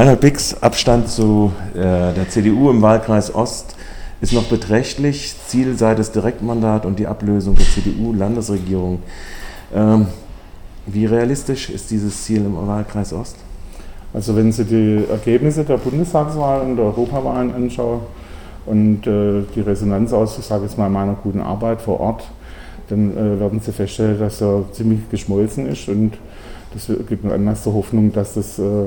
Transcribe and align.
Reinhard 0.00 0.20
Bix, 0.20 0.62
Abstand 0.62 1.08
zu 1.08 1.52
äh, 1.74 2.14
der 2.14 2.28
CDU 2.28 2.70
im 2.70 2.82
Wahlkreis 2.82 3.34
Ost 3.34 3.74
ist 4.20 4.32
noch 4.32 4.44
beträchtlich. 4.44 5.34
Ziel 5.48 5.76
sei 5.76 5.96
das 5.96 6.12
Direktmandat 6.12 6.86
und 6.86 7.00
die 7.00 7.08
Ablösung 7.08 7.56
der 7.56 7.66
CDU-Landesregierung. 7.66 9.02
Ähm, 9.74 10.06
wie 10.86 11.04
realistisch 11.04 11.68
ist 11.68 11.90
dieses 11.90 12.22
Ziel 12.22 12.44
im 12.44 12.56
Wahlkreis 12.68 13.12
Ost? 13.12 13.38
Also 14.14 14.36
wenn 14.36 14.52
Sie 14.52 14.64
die 14.64 15.04
Ergebnisse 15.10 15.64
der 15.64 15.78
Bundestagswahl 15.78 16.60
und 16.60 16.76
der 16.76 16.84
Europawahlen 16.84 17.52
anschauen 17.52 18.02
und 18.66 19.04
äh, 19.04 19.42
die 19.56 19.62
Resonanz 19.62 20.12
aus, 20.12 20.38
ich 20.38 20.44
sage 20.44 20.62
jetzt 20.62 20.78
mal, 20.78 20.88
meiner 20.88 21.14
guten 21.14 21.40
Arbeit 21.40 21.82
vor 21.82 21.98
Ort, 21.98 22.22
dann 22.88 23.16
äh, 23.16 23.40
werden 23.40 23.58
Sie 23.58 23.72
feststellen, 23.72 24.20
dass 24.20 24.40
er 24.40 24.62
ziemlich 24.70 25.10
geschmolzen 25.10 25.66
ist 25.66 25.88
und 25.88 26.12
das 26.72 26.86
gibt 27.08 27.24
mir 27.24 27.32
Anlass 27.32 27.64
zur 27.64 27.74
Hoffnung, 27.74 28.12
dass 28.12 28.34
das 28.34 28.60
äh, 28.60 28.86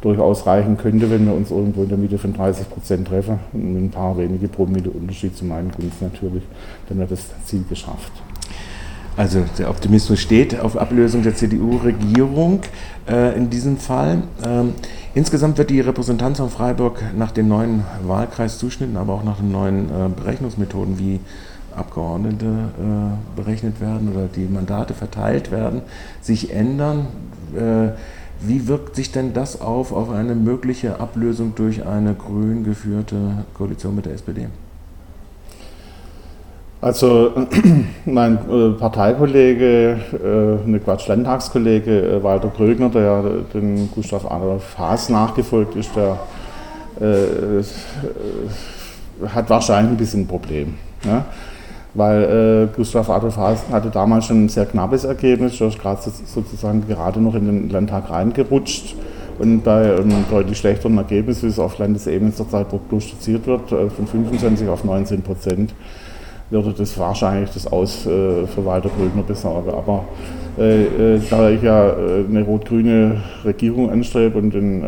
durchaus 0.00 0.46
reichen 0.46 0.76
könnte, 0.76 1.10
wenn 1.10 1.26
wir 1.26 1.34
uns 1.34 1.50
irgendwo 1.50 1.82
in 1.82 1.88
der 1.88 1.98
Mitte 1.98 2.18
von 2.18 2.32
30 2.32 2.70
Prozent 2.70 3.08
treffen. 3.08 3.38
Und 3.52 3.76
ein 3.76 3.90
paar 3.90 4.16
wenige 4.16 4.48
Promille 4.48 4.90
Unterschied 4.90 5.36
zu 5.36 5.44
meinen 5.44 5.70
Gunsten 5.72 6.04
natürlich, 6.04 6.44
dann 6.88 6.98
wird 6.98 7.10
das 7.10 7.24
Ziel 7.44 7.64
geschafft. 7.68 8.12
Also 9.16 9.42
der 9.58 9.68
Optimismus 9.68 10.20
steht 10.20 10.60
auf 10.60 10.76
Ablösung 10.76 11.24
der 11.24 11.34
CDU-Regierung 11.34 12.60
äh, 13.08 13.36
in 13.36 13.50
diesem 13.50 13.76
Fall. 13.76 14.22
Ähm, 14.46 14.74
insgesamt 15.12 15.58
wird 15.58 15.70
die 15.70 15.80
Repräsentanz 15.80 16.38
von 16.38 16.50
Freiburg 16.50 17.02
nach 17.16 17.32
dem 17.32 17.48
neuen 17.48 17.82
Wahlkreiszuschnitten, 18.06 18.96
aber 18.96 19.14
auch 19.14 19.24
nach 19.24 19.38
den 19.38 19.50
neuen 19.50 19.86
äh, 19.86 20.08
Berechnungsmethoden, 20.14 21.00
wie 21.00 21.18
Abgeordnete 21.74 22.46
äh, 22.46 23.36
berechnet 23.36 23.80
werden 23.80 24.12
oder 24.12 24.28
die 24.28 24.46
Mandate 24.46 24.94
verteilt 24.94 25.50
werden, 25.50 25.82
sich 26.20 26.52
ändern. 26.52 27.06
Wie 28.40 28.68
wirkt 28.68 28.94
sich 28.94 29.10
denn 29.10 29.34
das 29.34 29.60
auf, 29.60 29.92
auf 29.92 30.10
eine 30.10 30.34
mögliche 30.34 31.00
Ablösung 31.00 31.54
durch 31.56 31.84
eine 31.84 32.14
grün 32.14 32.62
geführte 32.62 33.44
Koalition 33.54 33.96
mit 33.96 34.06
der 34.06 34.14
SPD? 34.14 34.46
Also 36.80 37.32
mein 38.04 38.38
äh, 38.48 38.70
Parteikollege, 38.78 39.98
äh, 40.12 40.68
ne 40.68 40.78
Quatsch, 40.78 41.08
Landtagskollege 41.08 42.18
äh, 42.18 42.22
Walter 42.22 42.50
Krögner, 42.50 42.88
der 42.88 43.22
den 43.52 43.90
Gustav 43.90 44.30
Adolf 44.30 44.78
Haas 44.78 45.08
nachgefolgt 45.08 45.74
ist, 45.74 45.90
der 45.96 46.20
äh, 47.00 47.64
hat 49.28 49.50
wahrscheinlich 49.50 49.92
ein 49.92 49.96
bisschen 49.96 50.20
ein 50.22 50.28
Problem. 50.28 50.74
Ja? 51.04 51.24
Weil 51.94 52.68
äh, 52.70 52.76
Gustav 52.76 53.10
Adolf 53.10 53.36
Haas 53.36 53.64
hatte 53.70 53.90
damals 53.90 54.26
schon 54.26 54.44
ein 54.44 54.48
sehr 54.48 54.66
knappes 54.66 55.04
Ergebnis, 55.04 55.60
er 55.60 55.68
ist 55.68 55.78
gerade 55.78 56.00
sozusagen 56.02 56.86
gerade 56.86 57.20
noch 57.20 57.34
in 57.34 57.46
den 57.46 57.70
Landtag 57.70 58.10
reingerutscht 58.10 58.94
und 59.38 59.62
bei 59.62 59.96
einem 59.96 60.24
deutlich 60.30 60.58
schlechteren 60.58 60.98
Ergebnis, 60.98 61.42
wie 61.42 61.46
es 61.46 61.58
auf 61.58 61.78
Landesebene 61.78 62.34
zurzeit 62.34 62.68
prognostiziert 62.68 63.46
wird, 63.46 63.72
äh, 63.72 63.88
von 63.90 64.06
25 64.06 64.68
auf 64.68 64.84
19 64.84 65.22
Prozent, 65.22 65.74
würde 66.50 66.72
das 66.72 66.98
wahrscheinlich 66.98 67.50
das 67.50 67.66
Aus 67.66 68.06
äh, 68.06 68.46
für 68.46 68.64
Walter 68.64 68.88
Grüner 68.88 69.22
besorgen. 69.22 69.70
Aber 69.70 70.04
äh, 70.58 71.16
äh, 71.16 71.20
da 71.30 71.50
ich 71.50 71.62
ja 71.62 71.88
äh, 71.88 72.24
eine 72.28 72.42
rot-grüne 72.42 73.22
Regierung 73.44 73.90
anstrebe 73.90 74.38
und 74.38 74.52
den 74.52 74.82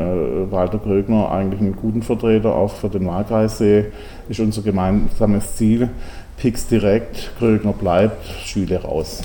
Walter 0.51 0.79
Grögner 0.79 1.31
eigentlich 1.31 1.61
einen 1.61 1.77
guten 1.77 2.03
Vertreter 2.03 2.55
auch 2.55 2.73
für 2.73 2.89
den 2.89 3.07
Wahlkreis 3.07 3.59
sehe, 3.59 3.87
ist 4.29 4.41
unser 4.41 4.63
gemeinsames 4.63 5.57
Ziel, 5.57 5.91
Pix 6.37 6.67
direkt, 6.67 7.33
Krögner 7.39 7.73
bleibt, 7.73 8.27
Schüle 8.45 8.83
raus. 8.83 9.23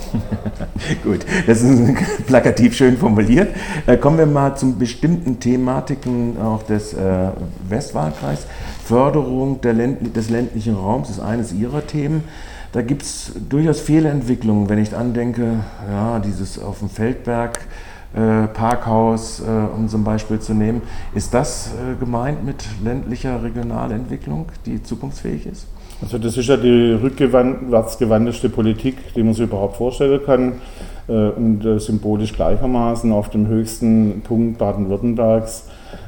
Gut, 1.03 1.25
das 1.47 1.61
ist 1.61 1.95
plakativ 2.27 2.75
schön 2.75 2.97
formuliert. 2.97 3.49
Kommen 4.01 4.17
wir 4.17 4.25
mal 4.25 4.55
zu 4.55 4.75
bestimmten 4.75 5.39
Thematiken 5.39 6.37
auch 6.41 6.63
des 6.63 6.95
Westwahlkreises. 7.69 8.45
Förderung 8.85 9.59
Länd 9.63 10.15
des 10.15 10.29
ländlichen 10.29 10.75
Raums 10.75 11.09
ist 11.09 11.19
eines 11.19 11.51
Ihrer 11.51 11.85
Themen. 11.85 12.23
Da 12.71 12.81
gibt 12.81 13.01
es 13.01 13.33
durchaus 13.49 13.79
Fehlentwicklungen, 13.79 14.69
wenn 14.69 14.77
ich 14.77 14.95
andenke, 14.95 15.59
ja, 15.89 16.19
dieses 16.19 16.61
auf 16.61 16.79
dem 16.79 16.89
Feldberg. 16.89 17.59
Äh, 18.15 18.47
Parkhaus, 18.47 19.41
äh, 19.41 19.75
um 19.75 19.89
zum 19.89 20.05
Beispiel 20.05 20.39
zu 20.39 20.53
nehmen. 20.53 20.81
Ist 21.13 21.33
das 21.33 21.73
äh, 21.73 21.99
gemeint 21.99 22.45
mit 22.45 22.63
ländlicher 22.81 23.43
Regionalentwicklung, 23.43 24.45
die 24.65 24.81
zukunftsfähig 24.81 25.45
ist? 25.47 25.67
Also 26.01 26.17
das 26.17 26.37
ist 26.37 26.47
ja 26.47 26.55
die 26.55 26.93
rückwärtsgewandteste 26.93 28.47
Politik, 28.47 29.13
die 29.15 29.23
man 29.23 29.33
sich 29.33 29.43
überhaupt 29.43 29.77
vorstellen 29.77 30.21
kann. 30.25 30.53
Und 31.07 31.61
symbolisch 31.79 32.33
gleichermaßen 32.33 33.11
auf 33.11 33.29
dem 33.29 33.47
höchsten 33.47 34.23
Punkt 34.23 34.57
Baden-Württembergs 34.57 35.65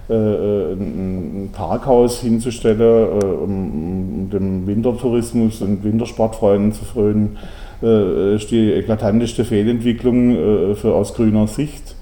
ein 0.09 1.49
Parkhaus 1.51 2.21
hinzustellen, 2.21 3.09
um 3.43 4.29
dem 4.31 4.65
Wintertourismus 4.65 5.61
und 5.61 5.83
Wintersportfreunden 5.83 6.71
zu 6.71 6.85
frönen, 6.85 7.37
ist 7.81 8.49
die 8.51 8.71
eklatanteste 8.71 9.43
Fehlentwicklung 9.43 10.37
aus 10.83 11.13
grüner 11.13 11.47
Sicht. 11.47 11.97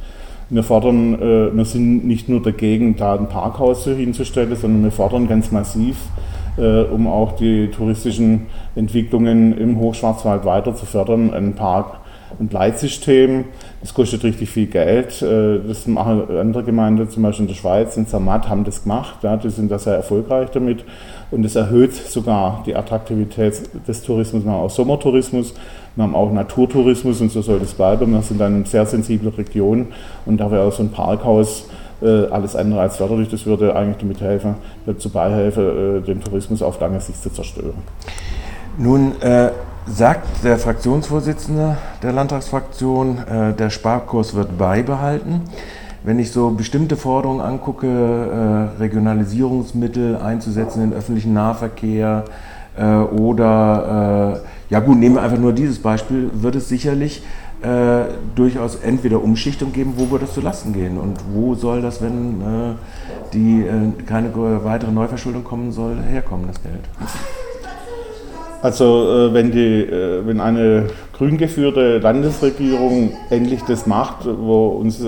Wir 0.49 0.61
fordern, 0.61 1.16
äh, 1.16 1.55
wir 1.55 1.66
sind 1.66 2.05
nicht 2.05 2.29
nur 2.29 2.39
dagegen, 2.41 2.95
da 2.95 3.16
ein 3.16 3.27
Parkhaus 3.29 3.85
hinzustellen, 3.85 4.55
sondern 4.55 4.83
wir 4.83 4.91
fordern 4.91 5.27
ganz 5.27 5.51
massiv, 5.51 5.97
äh, 6.57 6.81
um 6.83 7.07
auch 7.07 7.31
die 7.31 7.69
touristischen 7.69 8.45
Entwicklungen 8.75 9.57
im 9.57 9.79
Hochschwarzwald 9.79 10.45
weiter 10.45 10.75
zu 10.75 10.85
fördern, 10.85 11.33
ein 11.33 11.55
Park- 11.55 11.99
und 12.40 12.53
Leitsystem. 12.53 13.46
Das 13.81 13.94
kostet 13.94 14.23
richtig 14.23 14.50
viel 14.50 14.68
Geld. 14.68 15.22
Äh, 15.22 15.59
das 15.68 15.88
machen 15.88 16.38
andere 16.38 16.63
Gemeinden, 16.63 17.09
zum 17.09 17.23
Beispiel 17.23 17.44
in 17.44 17.47
der 17.47 17.56
Schweiz, 17.56 17.97
in 17.97 18.07
Zermatt, 18.07 18.50
haben 18.50 18.63
das 18.63 18.84
gemacht. 18.84 19.18
Die 19.44 19.50
sind 19.50 19.72
da 19.72 19.79
sehr 19.79 19.96
erfolgreich 19.96 20.50
damit. 20.51 20.84
Und 21.31 21.46
es 21.46 21.56
erhöht 21.56 21.94
sogar 21.94 22.63
die 22.66 22.75
Attraktivität 22.75 23.62
des 23.88 24.01
Tourismus. 24.03 24.44
Wir 24.44 24.51
haben 24.51 24.62
auch 24.62 24.69
Sommertourismus, 24.69 25.53
wir 25.96 26.03
haben 26.03 26.16
auch 26.16 26.31
Naturtourismus 26.31 27.22
und 27.22 27.31
so 27.31 27.41
soll 27.41 27.59
das 27.59 27.73
bleiben. 27.73 28.12
Wir 28.12 28.22
sind 28.22 28.41
eine 28.41 28.66
sehr 28.66 28.85
sensible 28.85 29.35
Region 29.38 29.88
und 30.25 30.38
da 30.38 30.52
wäre 30.52 30.63
auch 30.63 30.72
so 30.72 30.84
ein 30.84 30.90
Parkhaus 30.90 31.67
äh, 32.02 32.25
alles 32.28 32.56
andere 32.56 32.81
als 32.81 32.97
förderlich. 32.97 33.29
Das 33.29 33.46
würde 33.46 33.75
eigentlich 33.75 33.97
damit 33.97 34.22
helfen, 34.22 34.56
dazu 34.85 35.09
beihelfen, 35.09 35.63
äh, 35.63 36.02
den 36.02 36.22
Tourismus 36.22 36.62
auf 36.62 36.79
lange 36.79 37.00
Sicht 37.00 37.22
zu 37.22 37.29
zerstören. 37.31 37.75
Nun 38.78 39.19
äh, 39.22 39.52
sagt 39.88 40.44
der 40.44 40.57
Fraktionsvorsitzende 40.57 41.78
der 42.01 42.12
Landtagsfraktion, 42.12 43.19
äh, 43.19 43.53
der 43.53 43.69
Sparkurs 43.69 44.34
wird 44.34 44.57
beibehalten. 44.57 45.41
Wenn 46.03 46.19
ich 46.19 46.31
so 46.31 46.51
bestimmte 46.51 46.97
Forderungen 46.97 47.41
angucke, 47.41 47.88
äh, 47.88 48.79
Regionalisierungsmittel 48.79 50.18
einzusetzen 50.18 50.84
in 50.84 50.94
öffentlichen 50.94 51.34
Nahverkehr 51.34 52.25
äh, 52.78 52.96
oder, 52.96 54.41
äh, 54.69 54.73
ja 54.73 54.79
gut, 54.79 54.97
nehmen 54.97 55.16
wir 55.16 55.22
einfach 55.22 55.40
nur 55.40 55.53
dieses 55.53 55.79
Beispiel, 55.79 56.29
wird 56.34 56.56
es 56.56 56.67
sicherlich 56.67 57.23
äh, 57.62 58.06
durchaus 58.35 58.75
entweder 58.75 59.23
Umschichtung 59.23 59.72
geben, 59.72 59.94
wo 59.97 60.12
wird 60.12 60.23
es 60.23 60.34
zu 60.34 60.41
Lasten 60.41 60.73
gehen 60.73 60.97
und 60.97 61.17
wo 61.34 61.56
soll 61.56 61.81
das, 61.81 62.02
wenn 62.02 62.41
äh, 62.41 62.73
die 63.34 63.66
keine 64.06 64.31
weitere 64.63 64.91
Neuverschuldung 64.91 65.44
kommen 65.44 65.72
soll, 65.72 65.97
herkommen, 66.02 66.47
das 66.47 66.62
Geld? 66.62 66.81
Also 68.66 69.30
wenn, 69.31 69.52
die, 69.52 69.88
wenn 70.26 70.42
eine 70.42 70.88
grün 71.14 71.38
geführte 71.38 72.00
Landesregierung 72.00 73.12
endlich 73.30 73.62
das 73.62 73.86
macht, 73.86 74.26
wo 74.26 74.70
uns 74.70 75.00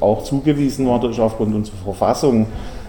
auch 0.00 0.24
zugewiesen 0.24 0.86
worden 0.86 1.10
ist 1.10 1.20
aufgrund 1.20 1.54
unserer 1.54 1.76
Verfassung, 1.84 2.46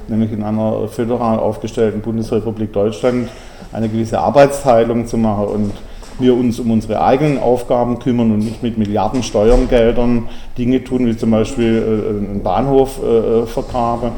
nämlich 0.08 0.32
in 0.32 0.44
einer 0.44 0.88
föderal 0.88 1.40
aufgestellten 1.40 2.00
Bundesrepublik 2.00 2.72
Deutschland 2.72 3.28
eine 3.74 3.90
gewisse 3.90 4.22
Arbeitsteilung 4.22 5.08
zu 5.08 5.18
machen 5.18 5.48
und 5.48 5.74
wir 6.20 6.36
uns 6.36 6.60
um 6.60 6.72
unsere 6.72 7.02
eigenen 7.02 7.40
Aufgaben 7.40 8.00
kümmern 8.00 8.32
und 8.32 8.40
nicht 8.40 8.64
mit 8.64 8.78
Milliarden 8.78 9.24
Steuergeldern 9.24 10.30
Dinge 10.58 10.84
tun, 10.84 11.06
wie 11.06 11.16
zum 11.16 11.32
Beispiel 11.32 11.76
äh, 11.76 12.32
einen 12.32 12.44
Bahnhof 12.44 13.00
äh, 13.04 13.46
vergraben, 13.46 14.12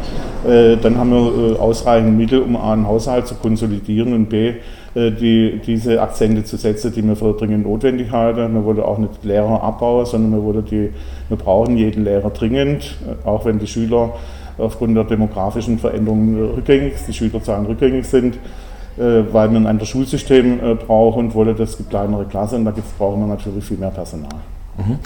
äh, 0.48 0.78
dann 0.78 0.98
haben 0.98 1.12
wir 1.12 1.56
äh, 1.56 1.59
ausreichend 1.59 2.18
Mittel, 2.18 2.41
um 2.41 2.56
A, 2.56 2.73
einen 2.73 2.88
Haushalt 2.88 3.28
zu 3.28 3.35
konsolidieren 3.35 4.14
und 4.14 4.29
B, 4.29 4.53
äh, 4.96 5.12
die, 5.12 5.59
diese 5.66 6.02
Akzente 6.02 6.44
zu 6.44 6.58
setzen, 6.58 6.94
die 6.94 7.03
wir 7.03 7.16
für 7.16 7.34
dringend 7.34 7.66
notwendig 7.66 8.12
halten. 8.12 8.53
Wir 8.53 8.64
wollen 8.64 8.79
auch 8.79 8.97
nicht 8.97 9.23
Lehrer 9.23 9.62
abbauen, 9.62 10.06
sondern 10.06 10.32
wir, 10.32 10.44
wollen 10.44 10.66
die, 10.66 10.90
wir 11.28 11.38
brauchen 11.38 11.78
jeden 11.78 12.03
Lehrer 12.03 12.29
dringend, 12.29 12.96
äh, 13.08 13.28
auch 13.28 13.46
wenn 13.46 13.59
die 13.59 13.68
Schüler 13.68 14.14
aufgrund 14.58 14.96
der 14.97 15.06
demografischen 15.06 15.79
Veränderungen 15.79 16.53
rückgängig, 16.56 16.94
die 17.08 17.14
Schülerzahlen 17.14 17.66
rückgängig 17.66 18.06
sind. 18.06 18.38
Äh, 18.99 19.34
weil 19.34 19.49
wir 19.49 19.57
ein 19.57 19.66
anderes 19.66 19.87
Schulsystem 19.87 20.59
äh, 20.59 20.75
brauchen 20.75 21.28
und 21.28 21.34
wollen, 21.34 21.55
das 21.55 21.78
gibt 21.78 21.90
kleinere 21.90 22.25
Klassen 22.25 22.55
und 22.55 22.66
da 22.66 22.73
brauchen 22.97 23.22
wir 23.22 23.28
natürlich 23.28 23.63
viel 23.63 23.78
mehr 23.78 23.91
Personal. 23.91 24.29
Mhm. 24.78 24.99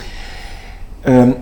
Ähm, 1.06 1.36